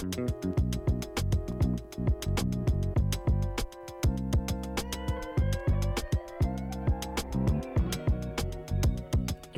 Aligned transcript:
Thank 0.00 0.16
you. 0.16 0.67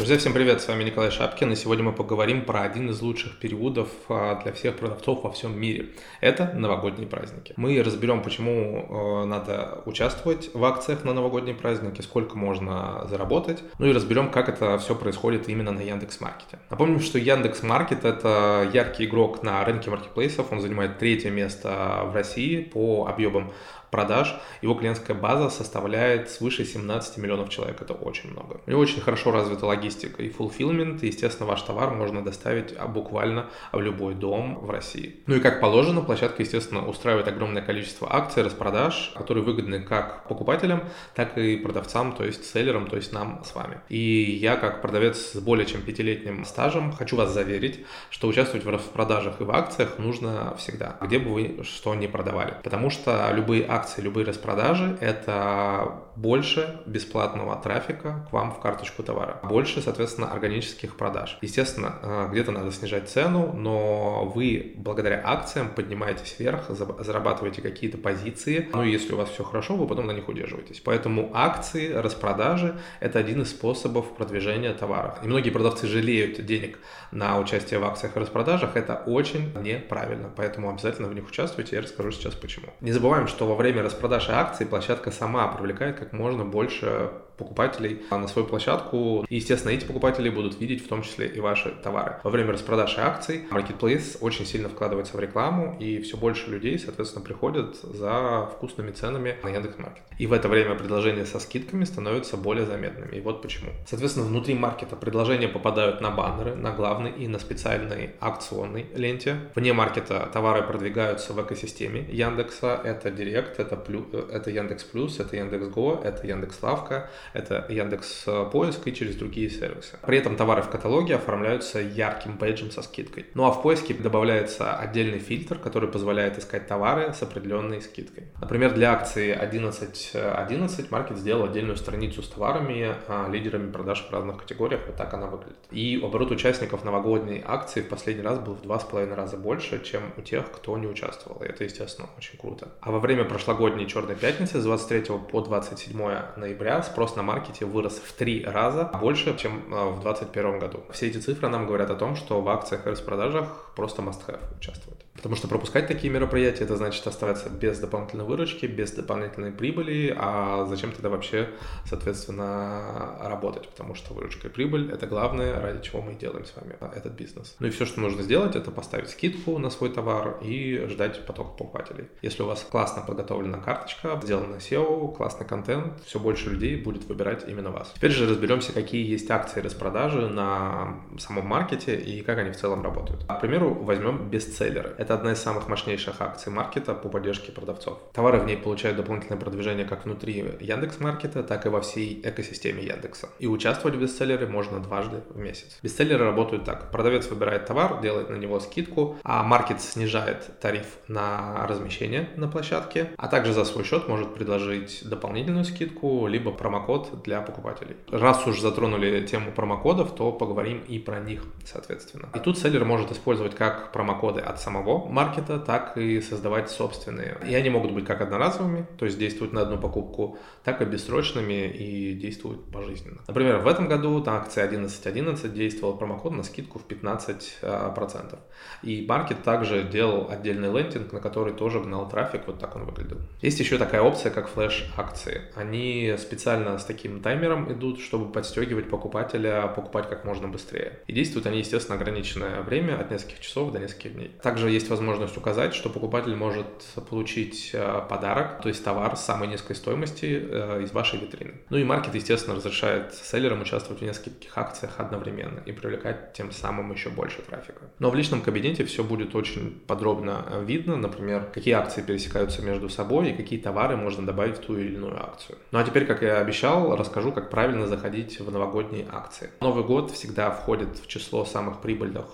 Друзья, 0.00 0.16
всем 0.16 0.32
привет, 0.32 0.62
с 0.62 0.66
вами 0.66 0.84
Николай 0.84 1.10
Шапкин, 1.10 1.52
и 1.52 1.56
сегодня 1.56 1.84
мы 1.84 1.92
поговорим 1.92 2.46
про 2.46 2.62
один 2.62 2.88
из 2.88 3.02
лучших 3.02 3.38
периодов 3.38 3.90
а, 4.08 4.40
для 4.42 4.50
всех 4.54 4.76
продавцов 4.76 5.24
во 5.24 5.30
всем 5.30 5.60
мире. 5.60 5.90
Это 6.22 6.54
новогодние 6.54 7.06
праздники. 7.06 7.52
Мы 7.58 7.82
разберем, 7.82 8.22
почему 8.22 8.86
э, 8.88 9.26
надо 9.26 9.82
участвовать 9.84 10.54
в 10.54 10.64
акциях 10.64 11.04
на 11.04 11.12
новогодние 11.12 11.54
праздники, 11.54 12.00
сколько 12.00 12.38
можно 12.38 13.06
заработать, 13.10 13.62
ну 13.78 13.88
и 13.88 13.92
разберем, 13.92 14.30
как 14.30 14.48
это 14.48 14.78
все 14.78 14.94
происходит 14.94 15.50
именно 15.50 15.70
на 15.70 15.80
Яндекс.Маркете. 15.80 16.58
Напомним, 16.70 17.00
что 17.00 17.18
Яндекс.Маркет— 17.18 18.02
это 18.06 18.70
яркий 18.72 19.04
игрок 19.04 19.42
на 19.42 19.62
рынке 19.66 19.90
маркетплейсов, 19.90 20.50
он 20.50 20.62
занимает 20.62 20.98
третье 20.98 21.28
место 21.28 22.04
в 22.10 22.14
России 22.14 22.62
по 22.62 23.06
объемам 23.06 23.52
продаж, 23.90 24.34
его 24.62 24.74
клиентская 24.74 25.16
база 25.16 25.50
составляет 25.50 26.30
свыше 26.30 26.64
17 26.64 27.18
миллионов 27.18 27.50
человек. 27.50 27.80
Это 27.80 27.94
очень 27.94 28.30
много. 28.30 28.60
У 28.66 28.70
него 28.70 28.80
очень 28.80 29.00
хорошо 29.00 29.30
развита 29.32 29.66
логистика 29.66 30.22
и 30.22 30.30
fulfillment. 30.30 31.00
И, 31.00 31.06
естественно, 31.06 31.48
ваш 31.48 31.62
товар 31.62 31.90
можно 31.90 32.22
доставить 32.24 32.74
а, 32.76 32.86
буквально 32.86 33.46
в 33.72 33.80
любой 33.80 34.14
дом 34.14 34.58
в 34.60 34.70
России. 34.70 35.16
Ну 35.26 35.36
и 35.36 35.40
как 35.40 35.60
положено, 35.60 36.00
площадка, 36.00 36.42
естественно, 36.42 36.86
устраивает 36.86 37.28
огромное 37.28 37.62
количество 37.62 38.12
акций, 38.14 38.42
распродаж, 38.42 39.12
которые 39.16 39.44
выгодны 39.44 39.80
как 39.80 40.28
покупателям, 40.28 40.84
так 41.14 41.36
и 41.38 41.56
продавцам, 41.56 42.12
то 42.12 42.24
есть 42.24 42.44
селлерам, 42.44 42.86
то 42.86 42.96
есть 42.96 43.12
нам 43.12 43.42
с 43.44 43.54
вами. 43.54 43.80
И 43.88 43.98
я, 44.40 44.56
как 44.56 44.82
продавец 44.82 45.32
с 45.32 45.40
более 45.40 45.66
чем 45.66 45.82
пятилетним 45.82 46.44
стажем, 46.44 46.92
хочу 46.92 47.16
вас 47.16 47.30
заверить, 47.32 47.84
что 48.10 48.28
участвовать 48.28 48.64
в 48.64 48.68
распродажах 48.68 49.40
и 49.40 49.44
в 49.44 49.50
акциях 49.50 49.98
нужно 49.98 50.54
всегда, 50.56 50.96
где 51.00 51.18
бы 51.18 51.32
вы 51.32 51.64
что 51.64 51.94
ни 51.94 52.06
продавали. 52.06 52.54
Потому 52.62 52.90
что 52.90 53.30
любые 53.32 53.66
акции 53.66 53.79
акции, 53.80 54.02
любые 54.02 54.26
распродажи– 54.26 54.98
это 55.00 56.02
больше 56.16 56.80
бесплатного 56.86 57.56
трафика 57.56 58.26
к 58.28 58.32
вам 58.32 58.52
в 58.52 58.60
карточку 58.60 59.02
товара, 59.02 59.40
больше, 59.42 59.80
соответственно, 59.80 60.30
органических 60.30 60.96
продаж. 60.96 61.38
Естественно, 61.40 61.94
э, 62.02 62.28
где-то 62.30 62.52
надо 62.52 62.70
снижать 62.72 63.08
цену, 63.08 63.52
но 63.54 64.30
вы 64.34 64.74
благодаря 64.76 65.22
акциям 65.24 65.70
поднимаетесь 65.70 66.36
вверх, 66.38 66.68
зарабатываете 66.68 67.62
какие-то 67.62 67.96
позиции, 67.98 68.68
ну 68.72 68.82
и 68.82 68.90
если 68.90 69.14
у 69.14 69.16
вас 69.16 69.30
все 69.30 69.44
хорошо, 69.44 69.76
вы 69.76 69.86
потом 69.86 70.06
на 70.06 70.12
них 70.12 70.28
удерживаетесь. 70.28 70.80
Поэтому 70.80 71.30
акции, 71.32 71.92
распродажи– 71.92 72.78
это 73.00 73.18
один 73.18 73.42
из 73.42 73.50
способов 73.50 74.14
продвижения 74.14 74.74
товаров. 74.74 75.18
И 75.22 75.26
многие 75.26 75.50
продавцы 75.50 75.86
жалеют 75.86 76.44
денег 76.44 76.78
на 77.12 77.38
участие 77.38 77.80
в 77.80 77.84
акциях 77.84 78.16
и 78.16 78.20
распродажах, 78.20 78.76
это 78.76 79.02
очень 79.06 79.52
неправильно, 79.62 80.30
поэтому 80.36 80.70
обязательно 80.70 81.08
в 81.08 81.14
них 81.14 81.28
участвуйте, 81.28 81.76
я 81.76 81.82
расскажу 81.82 82.10
сейчас 82.10 82.34
почему. 82.34 82.66
Не 82.80 82.92
забываем, 82.92 83.26
что 83.26 83.46
во 83.46 83.54
время 83.54 83.69
распродаж 83.78 84.28
и 84.28 84.32
акций 84.32 84.66
площадка 84.66 85.10
сама 85.10 85.46
привлекает 85.48 85.98
как 85.98 86.12
можно 86.12 86.44
больше 86.44 87.10
покупателей 87.40 88.02
на 88.10 88.28
свою 88.28 88.46
площадку. 88.46 89.24
И, 89.28 89.36
естественно, 89.36 89.72
эти 89.72 89.84
покупатели 89.84 90.28
будут 90.28 90.60
видеть 90.60 90.84
в 90.84 90.88
том 90.88 91.02
числе 91.02 91.26
и 91.26 91.40
ваши 91.40 91.70
товары. 91.82 92.16
Во 92.22 92.30
время 92.30 92.52
распродаж 92.52 92.96
и 92.98 93.00
акций 93.00 93.44
Marketplace 93.50 94.18
очень 94.20 94.46
сильно 94.46 94.68
вкладывается 94.68 95.16
в 95.16 95.20
рекламу, 95.20 95.76
и 95.80 96.00
все 96.00 96.16
больше 96.16 96.50
людей, 96.50 96.78
соответственно, 96.78 97.24
приходят 97.24 97.76
за 97.76 98.48
вкусными 98.52 98.92
ценами 98.92 99.36
на 99.42 99.48
Яндекс.Маркет. 99.48 100.02
И 100.18 100.26
в 100.26 100.32
это 100.32 100.48
время 100.48 100.74
предложения 100.74 101.24
со 101.24 101.40
скидками 101.40 101.84
становятся 101.84 102.36
более 102.36 102.66
заметными. 102.66 103.16
И 103.16 103.20
вот 103.20 103.42
почему. 103.42 103.70
Соответственно, 103.86 104.26
внутри 104.26 104.54
маркета 104.54 104.96
предложения 104.96 105.48
попадают 105.48 106.00
на 106.00 106.10
баннеры, 106.10 106.54
на 106.54 106.72
главный 106.72 107.10
и 107.10 107.26
на 107.26 107.38
специальной 107.38 108.10
акционной 108.20 108.86
ленте. 108.94 109.36
Вне 109.54 109.72
маркета 109.72 110.28
товары 110.32 110.62
продвигаются 110.62 111.32
в 111.32 111.42
экосистеме 111.42 112.06
Яндекса. 112.10 112.80
Это 112.84 113.10
Директ, 113.10 113.58
это, 113.58 113.76
плю, 113.76 114.06
это 114.30 114.50
Яндекс 114.50 114.84
Плюс, 114.84 115.18
это 115.20 115.36
Яндекс 115.36 115.68
Го, 115.68 116.00
это 116.04 116.26
Яндекс 116.26 116.62
Лавка, 116.62 117.10
это 117.32 117.66
Яндекс 117.68 118.26
Поиск 118.52 118.86
и 118.86 118.94
через 118.94 119.16
другие 119.16 119.50
сервисы. 119.50 119.98
При 120.02 120.18
этом 120.18 120.36
товары 120.36 120.62
в 120.62 120.68
каталоге 120.68 121.16
оформляются 121.16 121.80
ярким 121.80 122.36
бейджем 122.36 122.70
со 122.70 122.82
скидкой. 122.82 123.26
Ну 123.34 123.44
а 123.44 123.50
в 123.50 123.62
поиске 123.62 123.94
добавляется 123.94 124.76
отдельный 124.76 125.18
фильтр, 125.18 125.58
который 125.58 125.88
позволяет 125.88 126.38
искать 126.38 126.66
товары 126.66 127.12
с 127.12 127.22
определенной 127.22 127.80
скидкой. 127.82 128.24
Например, 128.40 128.72
для 128.74 128.92
акции 128.92 129.36
11.11 129.36 130.88
Market 130.88 131.16
сделал 131.16 131.44
отдельную 131.44 131.76
страницу 131.76 132.22
с 132.22 132.28
товарами, 132.28 132.94
а, 133.08 133.28
лидерами 133.28 133.70
продаж 133.70 134.06
в 134.08 134.12
разных 134.12 134.38
категориях. 134.38 134.82
Вот 134.86 134.96
так 134.96 135.12
она 135.14 135.26
выглядит. 135.26 135.58
И 135.70 136.00
оборот 136.02 136.30
участников 136.30 136.84
новогодней 136.84 137.42
акции 137.46 137.82
в 137.82 137.88
последний 137.88 138.22
раз 138.22 138.38
был 138.38 138.54
в 138.54 138.62
два 138.62 138.78
с 138.78 138.84
половиной 138.84 139.16
раза 139.16 139.36
больше, 139.36 139.82
чем 139.82 140.02
у 140.16 140.22
тех, 140.22 140.50
кто 140.50 140.76
не 140.78 140.86
участвовал. 140.86 141.42
И 141.42 141.46
это, 141.46 141.64
естественно, 141.64 142.08
очень 142.16 142.38
круто. 142.38 142.68
А 142.80 142.90
во 142.90 142.98
время 142.98 143.24
прошлогодней 143.24 143.86
Черной 143.86 144.16
пятницы 144.16 144.60
с 144.60 144.64
23 144.64 145.18
по 145.30 145.40
27 145.40 145.98
ноября 146.36 146.82
спрос 146.82 147.16
на 147.16 147.19
на 147.20 147.26
маркете 147.26 147.66
вырос 147.66 148.00
в 148.04 148.12
три 148.12 148.44
раза 148.44 148.84
больше, 149.00 149.36
чем 149.36 149.52
э, 149.52 149.90
в 149.90 150.00
2021 150.00 150.58
году. 150.58 150.80
Все 150.90 151.08
эти 151.08 151.18
цифры 151.18 151.48
нам 151.48 151.66
говорят 151.66 151.90
о 151.90 151.94
том, 151.94 152.16
что 152.16 152.40
в 152.40 152.48
акциях 152.48 152.86
и 152.86 152.90
распродажах 152.90 153.72
просто 153.76 154.02
must-have 154.02 154.40
участвует. 154.58 155.04
Потому 155.20 155.36
что 155.36 155.48
пропускать 155.48 155.86
такие 155.86 156.10
мероприятия, 156.10 156.64
это 156.64 156.76
значит 156.76 157.06
оставаться 157.06 157.50
без 157.50 157.78
дополнительной 157.78 158.24
выручки, 158.24 158.64
без 158.64 158.92
дополнительной 158.92 159.52
прибыли, 159.52 160.16
а 160.18 160.64
зачем 160.64 160.92
тогда 160.92 161.10
вообще, 161.10 161.50
соответственно, 161.84 163.18
работать? 163.20 163.68
Потому 163.68 163.94
что 163.94 164.14
выручка 164.14 164.48
и 164.48 164.50
прибыль— 164.50 164.90
это 164.92 165.06
главное, 165.06 165.60
ради 165.60 165.82
чего 165.82 166.00
мы 166.00 166.14
делаем 166.14 166.46
с 166.46 166.56
вами 166.56 166.76
этот 166.96 167.12
бизнес. 167.12 167.54
Ну 167.58 167.66
и 167.66 167.70
все, 167.70 167.84
что 167.84 168.00
нужно 168.00 168.22
сделать, 168.22 168.56
это 168.56 168.70
поставить 168.70 169.10
скидку 169.10 169.58
на 169.58 169.68
свой 169.68 169.90
товар 169.90 170.38
и 170.42 170.86
ждать 170.88 171.26
потока 171.26 171.50
покупателей. 171.50 172.06
Если 172.22 172.42
у 172.42 172.46
вас 172.46 172.66
классно 172.70 173.02
подготовлена 173.02 173.58
карточка, 173.58 174.18
сделано 174.22 174.56
SEO, 174.56 175.14
классный 175.14 175.46
контент, 175.46 176.00
все 176.06 176.18
больше 176.18 176.48
людей 176.48 176.76
будет 176.76 177.04
выбирать 177.04 177.44
именно 177.46 177.70
вас. 177.70 177.92
Теперь 177.94 178.10
же 178.10 178.26
разберемся, 178.26 178.72
какие 178.72 179.06
есть 179.06 179.30
акции 179.30 179.60
распродажи 179.60 180.28
на 180.28 180.96
самом 181.18 181.46
маркете 181.46 181.96
и 181.96 182.22
как 182.22 182.38
они 182.38 182.52
в 182.52 182.56
целом 182.56 182.82
работают. 182.82 183.24
К 183.24 183.40
примеру, 183.40 183.74
возьмем 183.74 184.30
бестселлеры. 184.30 184.94
Это 184.96 185.09
одна 185.14 185.32
из 185.32 185.38
самых 185.38 185.68
мощнейших 185.68 186.20
акций 186.20 186.52
маркета 186.52 186.94
по 186.94 187.08
поддержке 187.08 187.52
продавцов. 187.52 187.98
Товары 188.12 188.38
в 188.38 188.46
ней 188.46 188.56
получают 188.56 188.96
дополнительное 188.96 189.38
продвижение 189.38 189.84
как 189.84 190.04
внутри 190.04 190.44
Яндекс 190.60 191.00
Маркета, 191.00 191.42
так 191.42 191.66
и 191.66 191.68
во 191.68 191.80
всей 191.80 192.20
экосистеме 192.22 192.82
Яндекса. 192.82 193.28
И 193.38 193.46
участвовать 193.46 193.96
в 193.96 194.00
бестселлере 194.00 194.46
можно 194.46 194.80
дважды 194.80 195.22
в 195.30 195.38
месяц. 195.38 195.78
Бестселлеры 195.82 196.24
работают 196.24 196.64
так. 196.64 196.90
Продавец 196.90 197.28
выбирает 197.28 197.66
товар, 197.66 198.00
делает 198.00 198.30
на 198.30 198.36
него 198.36 198.60
скидку, 198.60 199.18
а 199.24 199.42
маркет 199.42 199.80
снижает 199.80 200.60
тариф 200.60 200.86
на 201.08 201.66
размещение 201.66 202.30
на 202.36 202.48
площадке, 202.48 203.10
а 203.16 203.28
также 203.28 203.52
за 203.52 203.64
свой 203.64 203.84
счет 203.84 204.08
может 204.08 204.34
предложить 204.34 205.08
дополнительную 205.08 205.64
скидку, 205.64 206.26
либо 206.26 206.52
промокод 206.52 207.22
для 207.22 207.40
покупателей. 207.40 207.96
Раз 208.10 208.46
уж 208.46 208.60
затронули 208.60 209.26
тему 209.26 209.52
промокодов, 209.52 210.14
то 210.14 210.32
поговорим 210.32 210.82
и 210.88 210.98
про 210.98 211.20
них, 211.20 211.42
соответственно. 211.64 212.28
И 212.34 212.38
тут 212.38 212.58
селлер 212.58 212.84
может 212.84 213.12
использовать 213.12 213.54
как 213.54 213.92
промокоды 213.92 214.40
от 214.40 214.60
самого 214.60 214.99
маркета, 215.08 215.58
так 215.58 215.96
и 215.96 216.20
создавать 216.20 216.70
собственные. 216.70 217.38
И 217.48 217.54
они 217.54 217.70
могут 217.70 217.92
быть 217.92 218.04
как 218.04 218.20
одноразовыми, 218.20 218.86
то 218.98 219.04
есть 219.04 219.18
действуют 219.18 219.52
на 219.52 219.62
одну 219.62 219.78
покупку, 219.78 220.38
так 220.64 220.82
и 220.82 220.84
бессрочными 220.84 221.68
и 221.68 222.14
действуют 222.14 222.70
пожизненно. 222.70 223.20
Например, 223.28 223.58
в 223.58 223.66
этом 223.66 223.88
году 223.88 224.22
на 224.24 224.36
акции 224.36 224.62
11.11 224.62 225.30
11 225.30 225.54
действовал 225.54 225.96
промокод 225.96 226.32
на 226.32 226.42
скидку 226.42 226.78
в 226.78 226.86
15%. 226.86 228.38
И 228.82 229.06
маркет 229.08 229.42
также 229.42 229.82
делал 229.84 230.28
отдельный 230.30 230.72
лендинг, 230.72 231.12
на 231.12 231.20
который 231.20 231.52
тоже 231.52 231.80
гнал 231.80 232.08
трафик, 232.08 232.46
вот 232.46 232.58
так 232.58 232.76
он 232.76 232.84
выглядел. 232.84 233.18
Есть 233.42 233.60
еще 233.60 233.78
такая 233.78 234.02
опция, 234.02 234.30
как 234.30 234.48
флеш-акции. 234.48 235.42
Они 235.54 236.14
специально 236.18 236.78
с 236.78 236.84
таким 236.84 237.20
таймером 237.20 237.72
идут, 237.72 238.00
чтобы 238.00 238.30
подстегивать 238.32 238.90
покупателя 238.90 239.68
покупать 239.68 240.08
как 240.08 240.24
можно 240.24 240.48
быстрее. 240.48 241.00
И 241.06 241.12
действуют 241.12 241.46
они, 241.46 241.58
естественно, 241.58 241.96
ограниченное 241.96 242.62
время 242.62 242.98
от 243.00 243.10
нескольких 243.10 243.40
часов 243.40 243.72
до 243.72 243.78
нескольких 243.78 244.14
дней. 244.14 244.30
Также 244.42 244.70
есть 244.70 244.89
возможность 244.90 245.36
указать, 245.36 245.74
что 245.74 245.88
покупатель 245.88 246.34
может 246.34 246.66
получить 247.08 247.70
э, 247.72 248.02
подарок, 248.08 248.60
то 248.60 248.68
есть 248.68 248.84
товар 248.84 249.16
с 249.16 249.24
самой 249.24 249.48
низкой 249.48 249.74
стоимости 249.74 250.26
э, 250.26 250.82
из 250.82 250.92
вашей 250.92 251.20
витрины. 251.20 251.54
Ну 251.70 251.78
и 251.78 251.84
маркет, 251.84 252.14
естественно, 252.14 252.56
разрешает 252.56 253.14
селлерам 253.14 253.62
участвовать 253.62 254.02
в 254.02 254.04
нескольких 254.04 254.56
акциях 254.58 254.94
одновременно 254.98 255.60
и 255.64 255.72
привлекать 255.72 256.32
тем 256.32 256.52
самым 256.52 256.92
еще 256.92 257.10
больше 257.10 257.42
трафика. 257.42 257.82
Но 257.98 258.10
в 258.10 258.14
личном 258.14 258.42
кабинете 258.42 258.84
все 258.84 259.04
будет 259.04 259.34
очень 259.34 259.80
подробно 259.86 260.44
э, 260.50 260.64
видно, 260.64 260.96
например, 260.96 261.48
какие 261.54 261.74
акции 261.74 262.02
пересекаются 262.02 262.62
между 262.62 262.88
собой 262.88 263.30
и 263.30 263.36
какие 263.36 263.60
товары 263.60 263.96
можно 263.96 264.26
добавить 264.26 264.58
в 264.58 264.60
ту 264.60 264.76
или 264.76 264.94
иную 264.94 265.22
акцию. 265.22 265.58
Ну 265.70 265.78
а 265.78 265.84
теперь, 265.84 266.06
как 266.06 266.22
я 266.22 266.38
обещал, 266.38 266.96
расскажу, 266.96 267.32
как 267.32 267.50
правильно 267.50 267.86
заходить 267.86 268.40
в 268.40 268.50
новогодние 268.50 269.06
акции. 269.10 269.50
Новый 269.60 269.84
год 269.84 270.10
всегда 270.10 270.50
входит 270.50 270.98
в 270.98 271.06
число 271.06 271.44
самых 271.44 271.80
прибыльных 271.80 272.26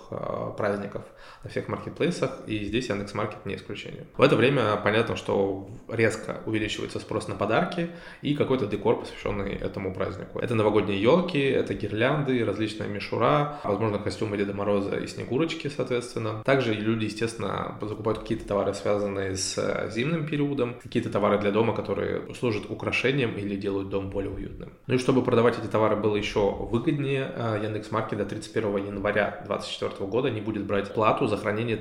праздников 0.57 1.03
на 1.43 1.49
всех 1.49 1.67
маркетплейсах, 1.67 2.41
и 2.47 2.63
здесь 2.63 2.89
Яндекс.Маркет 2.89 3.45
не 3.45 3.55
исключение. 3.55 4.05
В 4.17 4.21
это 4.21 4.35
время 4.35 4.75
понятно, 4.77 5.15
что 5.15 5.69
резко 5.87 6.41
увеличивается 6.45 6.99
спрос 6.99 7.27
на 7.27 7.35
подарки 7.35 7.89
и 8.21 8.35
какой-то 8.35 8.65
декор, 8.65 8.99
посвященный 8.99 9.53
этому 9.53 9.93
празднику. 9.93 10.39
Это 10.39 10.55
новогодние 10.55 11.01
елки, 11.01 11.39
это 11.39 11.73
гирлянды, 11.73 12.43
различная 12.45 12.87
мишура, 12.87 13.59
возможно, 13.63 13.99
костюмы 13.99 14.37
Деда 14.37 14.53
Мороза 14.53 14.97
и 14.97 15.07
Снегурочки, 15.07 15.67
соответственно. 15.67 16.43
Также 16.45 16.73
люди, 16.73 17.05
естественно, 17.05 17.77
закупают 17.81 18.19
какие-то 18.19 18.47
товары, 18.47 18.73
связанные 18.73 19.35
с 19.35 19.57
э, 19.57 19.89
зимним 19.91 20.25
периодом, 20.25 20.75
какие-то 20.81 21.09
товары 21.09 21.39
для 21.39 21.51
дома, 21.51 21.75
которые 21.75 22.33
служат 22.35 22.69
украшением 22.69 23.35
или 23.35 23.55
делают 23.55 23.89
дом 23.89 24.09
более 24.09 24.31
уютным. 24.31 24.73
Ну 24.87 24.95
и 24.95 24.97
чтобы 24.97 25.23
продавать 25.23 25.57
эти 25.57 25.67
товары 25.67 25.95
было 25.95 26.15
еще 26.15 26.51
выгоднее, 26.51 27.31
э, 27.35 27.59
Яндекс.Маркет 27.63 28.17
до 28.17 28.25
31 28.25 28.77
января 28.77 29.41
2024 29.47 30.09
года 30.09 30.29
не 30.29 30.41
будет 30.41 30.65
брать 30.65 30.93
плату 30.93 31.27
за 31.27 31.37
хранение 31.37 31.77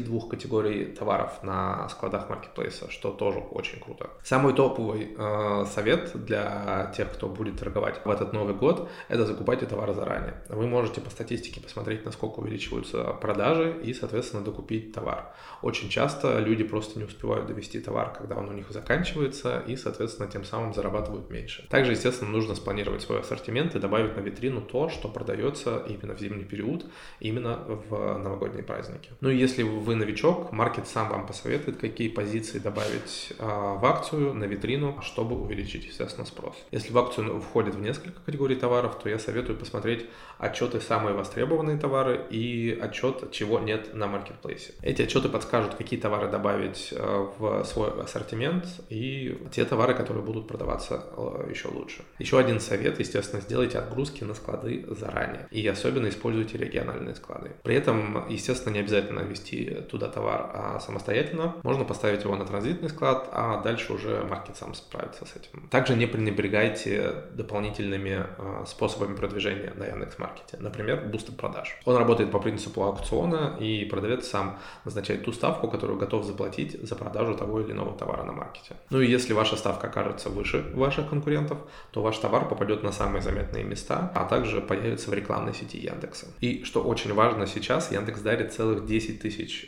32 0.00 0.28
категорий 0.28 0.84
товаров 0.86 1.42
на 1.42 1.88
складах 1.88 2.28
маркетплейса, 2.28 2.90
что 2.90 3.10
тоже 3.10 3.38
очень 3.38 3.80
круто. 3.80 4.10
Самый 4.22 4.54
топовый 4.54 5.14
э, 5.16 5.64
совет 5.72 6.12
для 6.14 6.92
тех, 6.96 7.12
кто 7.12 7.28
будет 7.28 7.58
торговать 7.58 8.00
в 8.04 8.10
этот 8.10 8.32
Новый 8.32 8.54
год, 8.54 8.88
это 9.08 9.26
закупайте 9.26 9.66
товары 9.66 9.94
заранее. 9.94 10.34
Вы 10.48 10.66
можете 10.66 11.00
по 11.00 11.10
статистике 11.10 11.60
посмотреть, 11.60 12.04
насколько 12.04 12.40
увеличиваются 12.40 13.04
продажи 13.20 13.80
и, 13.82 13.94
соответственно, 13.94 14.44
докупить 14.44 14.92
товар. 14.92 15.32
Очень 15.62 15.88
часто 15.88 16.38
люди 16.38 16.64
просто 16.64 16.98
не 16.98 17.04
успевают 17.04 17.46
довести 17.46 17.80
товар, 17.80 18.12
когда 18.16 18.36
он 18.36 18.48
у 18.48 18.52
них 18.52 18.70
заканчивается, 18.70 19.62
и, 19.66 19.76
соответственно, 19.76 20.28
тем 20.28 20.44
самым 20.44 20.74
зарабатывают 20.74 21.30
меньше. 21.30 21.66
Также, 21.68 21.92
естественно, 21.92 22.30
нужно 22.30 22.54
спланировать 22.54 23.02
свой 23.02 23.20
ассортимент 23.20 23.74
и 23.74 23.78
добавить 23.78 24.16
на 24.16 24.20
витрину 24.20 24.60
то, 24.60 24.88
что 24.88 25.08
продается 25.08 25.82
именно 25.88 26.14
в 26.14 26.20
зимний 26.20 26.44
период, 26.44 26.86
именно 27.20 27.56
в 27.66 28.18
новогодние 28.18 28.62
праздники. 28.62 29.10
Ну 29.20 29.30
и 29.30 29.36
если 29.36 29.62
вы 29.62 29.89
новичок, 29.96 30.52
маркет 30.52 30.86
сам 30.86 31.08
вам 31.08 31.26
посоветует, 31.26 31.78
какие 31.78 32.08
позиции 32.08 32.58
добавить 32.58 33.32
э, 33.38 33.44
в 33.44 33.84
акцию, 33.84 34.34
на 34.34 34.44
витрину, 34.44 34.98
чтобы 35.02 35.40
увеличить, 35.40 35.86
естественно, 35.86 36.26
спрос. 36.26 36.56
Если 36.70 36.92
в 36.92 36.98
акцию 36.98 37.40
входит 37.40 37.74
в 37.74 37.80
несколько 37.80 38.20
категорий 38.20 38.56
товаров, 38.56 38.98
то 38.98 39.08
я 39.08 39.18
советую 39.18 39.58
посмотреть 39.58 40.06
отчеты 40.38 40.80
самые 40.80 41.14
востребованные 41.14 41.76
товары 41.76 42.26
и 42.30 42.78
отчет, 42.80 43.30
чего 43.30 43.58
нет 43.58 43.94
на 43.94 44.06
маркетплейсе. 44.06 44.72
Эти 44.82 45.02
отчеты 45.02 45.28
подскажут, 45.28 45.74
какие 45.74 46.00
товары 46.00 46.30
добавить 46.30 46.88
э, 46.92 47.26
в 47.38 47.64
свой 47.64 47.90
ассортимент 48.02 48.66
и 48.88 49.38
те 49.52 49.64
товары, 49.64 49.94
которые 49.94 50.24
будут 50.24 50.48
продаваться 50.48 51.04
э, 51.16 51.50
еще 51.50 51.68
лучше. 51.68 52.02
Еще 52.18 52.38
один 52.38 52.60
совет, 52.60 52.98
естественно, 52.98 53.42
сделайте 53.42 53.78
отгрузки 53.78 54.24
на 54.24 54.34
склады 54.34 54.84
заранее. 54.88 55.46
И 55.50 55.66
особенно 55.66 56.08
используйте 56.08 56.58
региональные 56.58 57.14
склады. 57.14 57.52
При 57.62 57.74
этом, 57.74 58.26
естественно, 58.28 58.72
не 58.74 58.80
обязательно 58.80 59.20
вести 59.20 59.69
туда 59.74 60.08
товар 60.08 60.50
а 60.52 60.80
самостоятельно. 60.80 61.54
Можно 61.62 61.84
поставить 61.84 62.24
его 62.24 62.36
на 62.36 62.44
транзитный 62.44 62.88
склад, 62.88 63.28
а 63.32 63.62
дальше 63.62 63.92
уже 63.92 64.24
маркет 64.28 64.56
сам 64.56 64.74
справится 64.74 65.24
с 65.24 65.36
этим. 65.36 65.68
Также 65.68 65.94
не 65.94 66.06
пренебрегайте 66.06 67.14
дополнительными 67.32 68.26
э, 68.38 68.64
способами 68.66 69.14
продвижения 69.14 69.72
на 69.76 69.84
Яндекс.Маркете. 69.84 70.58
Например, 70.58 71.04
бустер 71.06 71.34
продаж. 71.34 71.78
Он 71.84 71.96
работает 71.96 72.30
по 72.30 72.38
принципу 72.38 72.82
аукциона, 72.82 73.56
и 73.60 73.84
продавец 73.84 74.28
сам 74.28 74.58
назначает 74.84 75.24
ту 75.24 75.32
ставку, 75.32 75.68
которую 75.68 75.98
готов 75.98 76.24
заплатить 76.24 76.80
за 76.82 76.96
продажу 76.96 77.34
того 77.36 77.60
или 77.60 77.72
иного 77.72 77.96
товара 77.96 78.22
на 78.22 78.32
маркете. 78.32 78.76
Ну 78.90 79.00
и 79.00 79.06
если 79.06 79.32
ваша 79.32 79.56
ставка 79.56 79.88
окажется 79.88 80.28
выше 80.30 80.64
ваших 80.74 81.08
конкурентов, 81.08 81.58
то 81.90 82.02
ваш 82.02 82.18
товар 82.18 82.48
попадет 82.48 82.82
на 82.82 82.92
самые 82.92 83.22
заметные 83.22 83.64
места, 83.64 84.12
а 84.14 84.24
также 84.24 84.60
появится 84.60 85.10
в 85.10 85.14
рекламной 85.14 85.54
сети 85.54 85.78
Яндекса. 85.78 86.26
И 86.40 86.64
что 86.64 86.82
очень 86.82 87.14
важно 87.14 87.46
сейчас, 87.46 87.92
Яндекс 87.92 88.20
дарит 88.20 88.52
целых 88.52 88.86
10 88.86 89.20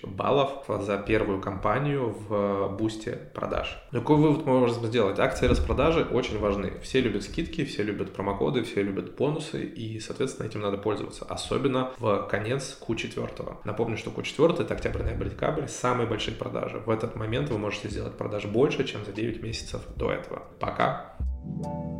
баллов 0.02 0.64
за 0.68 0.98
первую 0.98 1.40
кампанию 1.40 2.14
в 2.28 2.76
бусте 2.76 3.30
продаж. 3.34 3.78
Какой 3.90 4.16
вывод 4.16 4.46
мы 4.46 4.60
можем 4.60 4.84
сделать? 4.84 5.18
Акции 5.18 5.46
распродажи 5.46 6.02
очень 6.04 6.38
важны. 6.38 6.72
Все 6.82 7.00
любят 7.00 7.22
скидки, 7.24 7.64
все 7.64 7.82
любят 7.82 8.12
промокоды, 8.12 8.62
все 8.62 8.82
любят 8.82 9.14
бонусы, 9.16 9.64
и, 9.64 10.00
соответственно, 10.00 10.46
этим 10.46 10.60
надо 10.60 10.78
пользоваться, 10.78 11.24
особенно 11.24 11.90
в 11.98 12.26
конец 12.28 12.78
Q4. 12.86 13.58
Напомню, 13.64 13.96
что 13.96 14.10
Q4 14.10 14.62
это 14.62 14.74
октябрь, 14.74 15.02
ноябрь, 15.02 15.28
декабрь, 15.28 15.66
самые 15.66 16.06
большие 16.06 16.36
продажи. 16.36 16.82
В 16.84 16.90
этот 16.90 17.16
момент 17.16 17.50
вы 17.50 17.58
можете 17.58 17.88
сделать 17.88 18.16
продаж 18.16 18.46
больше, 18.46 18.84
чем 18.84 19.04
за 19.04 19.12
9 19.12 19.42
месяцев 19.42 19.82
до 19.96 20.10
этого. 20.12 20.42
Пока! 20.58 21.16
thank 21.44 21.66
you 21.66 21.91